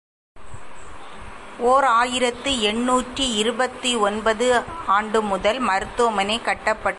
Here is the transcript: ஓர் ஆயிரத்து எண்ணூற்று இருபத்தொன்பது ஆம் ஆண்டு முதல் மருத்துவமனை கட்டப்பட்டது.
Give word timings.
ஓர் 1.71 1.83
ஆயிரத்து 1.83 2.51
எண்ணூற்று 2.59 3.25
இருபத்தொன்பது 3.35 4.45
ஆம் 4.55 4.69
ஆண்டு 4.85 5.21
முதல் 5.21 5.59
மருத்துவமனை 5.59 6.39
கட்டப்பட்டது. 6.45 6.89